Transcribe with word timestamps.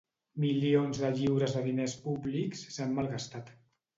Milions 0.43 1.01
de 1.01 1.09
lliures 1.19 1.53
de 1.57 1.61
diners 1.67 1.95
públics 2.05 2.63
s'han 2.79 2.97
malgastat. 3.01 3.53